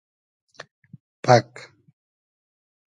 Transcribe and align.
پئگ 1.23 1.51